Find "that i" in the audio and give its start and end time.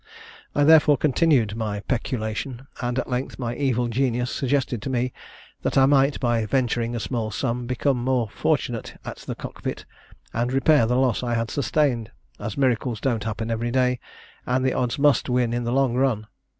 5.61-5.85